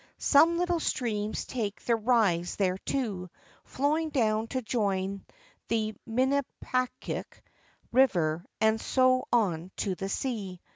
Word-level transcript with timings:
Some 0.17 0.57
little 0.57 0.79
streams 0.79 1.45
take 1.45 1.85
their 1.85 1.95
rise 1.95 2.55
there 2.55 2.79
too, 2.79 3.29
flowing 3.65 4.09
down 4.09 4.47
to 4.47 4.63
join 4.63 5.23
the 5.67 5.93
Minnepachague 6.09 7.39
River 7.91 8.43
and 8.59 8.81
so 8.81 9.27
on 9.31 9.69
to 9.77 9.93
the 9.93 10.09
sea. 10.09 10.59